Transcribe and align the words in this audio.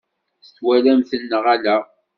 Twalam-ten 0.55 1.21
neɣ 1.31 1.45
ala? 1.53 1.77